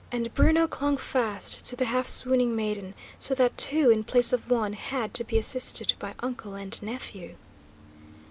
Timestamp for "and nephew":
6.55-7.35